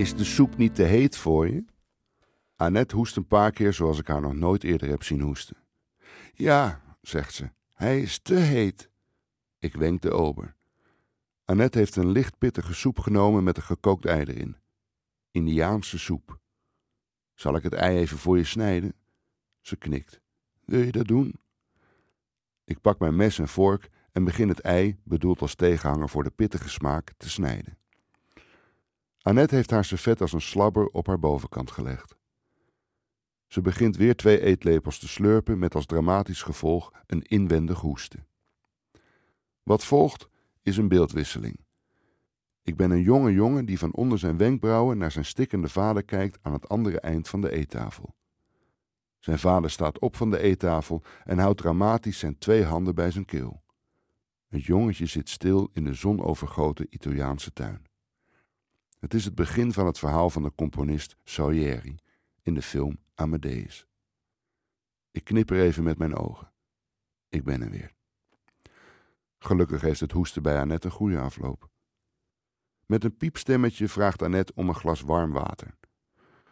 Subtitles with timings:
[0.00, 1.64] Is de soep niet te heet voor je?
[2.56, 5.56] Annette hoest een paar keer zoals ik haar nog nooit eerder heb zien hoesten.
[6.32, 8.90] Ja, zegt ze, hij is te heet.
[9.58, 10.56] Ik wenk de ober.
[11.44, 14.56] Annette heeft een licht pittige soep genomen met een gekookt ei erin.
[15.30, 16.38] Indiaanse soep.
[17.34, 18.94] Zal ik het ei even voor je snijden?
[19.60, 20.20] Ze knikt.
[20.64, 21.40] Wil je dat doen?
[22.64, 26.30] Ik pak mijn mes en vork en begin het ei, bedoeld als tegenhanger voor de
[26.30, 27.79] pittige smaak, te snijden.
[29.22, 32.16] Annette heeft haar servet als een slabber op haar bovenkant gelegd.
[33.46, 38.26] Ze begint weer twee eetlepels te slurpen met als dramatisch gevolg een inwendig hoesten.
[39.62, 40.28] Wat volgt
[40.62, 41.60] is een beeldwisseling.
[42.62, 46.38] Ik ben een jonge jongen die van onder zijn wenkbrauwen naar zijn stikkende vader kijkt
[46.42, 48.14] aan het andere eind van de eettafel.
[49.18, 53.24] Zijn vader staat op van de eettafel en houdt dramatisch zijn twee handen bij zijn
[53.24, 53.62] keel.
[54.48, 57.88] Het jongetje zit stil in de zonovergoten Italiaanse tuin.
[59.00, 61.96] Het is het begin van het verhaal van de componist Salieri
[62.42, 63.86] in de film Amadeus.
[65.10, 66.52] Ik knipper even met mijn ogen.
[67.28, 67.92] Ik ben er weer.
[69.38, 71.68] Gelukkig heeft het hoesten bij Annette een goede afloop.
[72.86, 75.78] Met een piepstemmetje vraagt Annette om een glas warm water.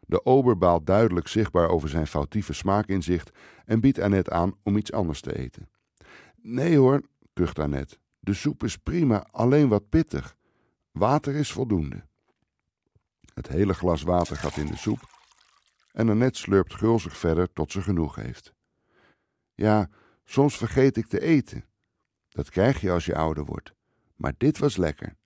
[0.00, 3.30] De ober baalt duidelijk zichtbaar over zijn foutieve smaakinzicht
[3.64, 5.68] en biedt Annette aan om iets anders te eten.
[6.36, 7.96] Nee hoor, kucht Annette.
[8.18, 10.36] De soep is prima, alleen wat pittig.
[10.90, 12.04] Water is voldoende.
[13.34, 15.12] Het hele glas water gaat in de soep
[15.92, 18.54] en Annette slurpt gulzig verder tot ze genoeg heeft.
[19.54, 19.88] Ja,
[20.24, 21.64] soms vergeet ik te eten.
[22.28, 23.74] Dat krijg je als je ouder wordt.
[24.16, 25.16] Maar dit was lekker.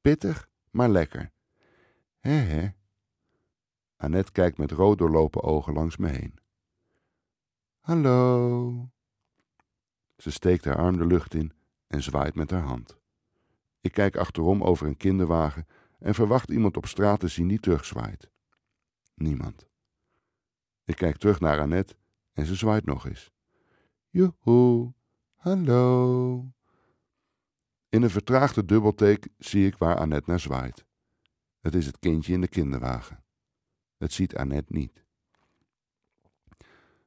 [0.00, 1.32] Pittig, maar lekker.
[2.18, 2.70] Hé hé.
[3.96, 6.38] Annette kijkt met rood doorlopen ogen langs me heen.
[7.80, 8.90] Hallo.
[10.16, 11.52] Ze steekt haar arm de lucht in
[11.86, 12.98] en zwaait met haar hand.
[13.80, 15.66] Ik kijk achterom over een kinderwagen
[15.98, 18.30] en verwacht iemand op straat te zien die terugzwaait.
[19.14, 19.66] Niemand.
[20.84, 21.96] Ik kijk terug naar Annette
[22.32, 23.30] en ze zwaait nog eens.
[24.08, 24.92] Joehoe,
[25.34, 26.52] hallo.
[27.88, 30.84] In een vertraagde dubbelteek zie ik waar Annette naar zwaait.
[31.60, 33.24] Het is het kindje in de kinderwagen.
[33.96, 35.04] Het ziet Annette niet.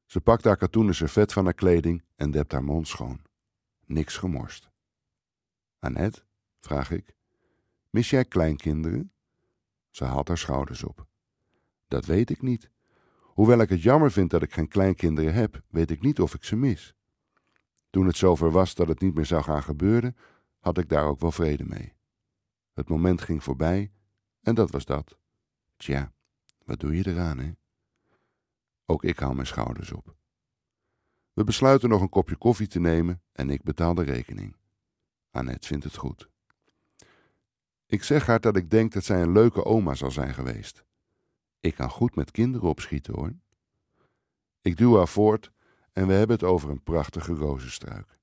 [0.06, 3.22] Ze pakt haar katoenen servet van haar kleding en dept haar mond schoon.
[3.86, 4.70] Niks gemorst.
[5.80, 6.24] Annette,
[6.60, 7.16] vraag ik,
[7.92, 9.12] mis jij kleinkinderen?
[9.90, 11.08] Ze haalt haar schouders op.
[11.88, 12.70] Dat weet ik niet.
[13.22, 16.44] Hoewel ik het jammer vind dat ik geen kleinkinderen heb, weet ik niet of ik
[16.44, 16.96] ze mis.
[17.90, 20.16] Toen het zover was dat het niet meer zou gaan gebeuren,
[20.60, 21.94] had ik daar ook wel vrede mee.
[22.74, 23.92] Het moment ging voorbij
[24.42, 25.18] en dat was dat.
[25.78, 26.14] Tja,
[26.66, 27.52] wat doe je eraan, hè?
[28.86, 30.16] Ook ik haal mijn schouders op.
[31.34, 34.56] We besluiten nog een kopje koffie te nemen en ik betaal de rekening.
[35.32, 36.31] Annette vindt het goed.
[37.92, 40.84] Ik zeg haar dat ik denk dat zij een leuke oma zal zijn geweest.
[41.60, 43.34] Ik kan goed met kinderen opschieten hoor.
[44.62, 45.52] Ik duw haar voort
[45.94, 48.20] en we hebben het over een prachtige rozenstruik.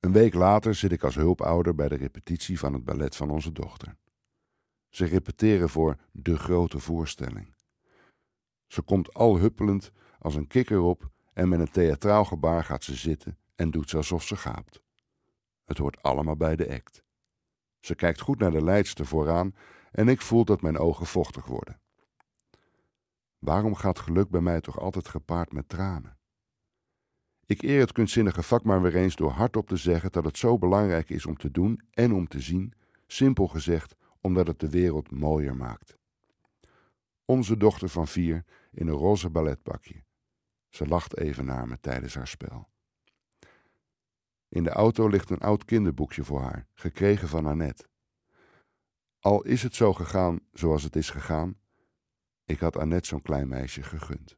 [0.00, 3.52] Een week later zit ik als hulpouder bij de repetitie van het ballet van onze
[3.52, 3.96] dochter.
[4.88, 7.54] Ze repeteren voor de grote voorstelling.
[8.66, 12.94] Ze komt al huppelend als een kikker op en met een theatraal gebaar gaat ze
[12.94, 14.82] zitten en doet alsof ze gaapt.
[15.64, 17.02] Het hoort allemaal bij de act.
[17.82, 19.54] Ze kijkt goed naar de leidster vooraan
[19.90, 21.80] en ik voel dat mijn ogen vochtig worden.
[23.38, 26.16] Waarom gaat geluk bij mij toch altijd gepaard met tranen?
[27.46, 30.58] Ik eer het kunstzinnige vak maar weer eens door hardop te zeggen dat het zo
[30.58, 32.72] belangrijk is om te doen en om te zien,
[33.06, 35.96] simpel gezegd, omdat het de wereld mooier maakt.
[37.24, 40.04] Onze dochter van vier in een roze balletpakje.
[40.68, 42.68] Ze lacht even naar me tijdens haar spel.
[44.52, 47.84] In de auto ligt een oud kinderboekje voor haar, gekregen van Annette.
[49.18, 51.58] Al is het zo gegaan zoals het is gegaan,
[52.44, 54.36] ik had Annette zo'n klein meisje gegund.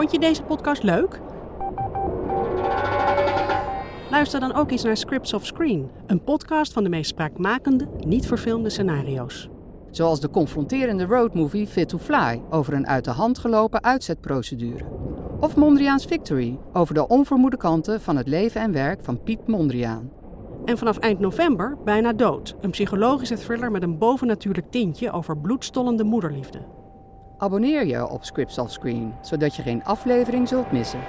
[0.00, 1.20] Vond je deze podcast leuk?
[4.10, 8.26] Luister dan ook eens naar Scripts of Screen, een podcast van de meest spraakmakende, niet
[8.26, 9.48] verfilmde scenario's.
[9.90, 14.84] Zoals de confronterende roadmovie Fit to Fly over een uit de hand gelopen uitzetprocedure.
[15.40, 20.10] Of Mondriaans Victory over de onvermoede kanten van het leven en werk van Piet Mondriaan.
[20.64, 26.04] En vanaf eind november Bijna Dood, een psychologische thriller met een bovennatuurlijk tintje over bloedstollende
[26.04, 26.79] moederliefde.
[27.40, 31.00] Abonneer je op Scripts Offscreen, zodat je geen aflevering zult missen.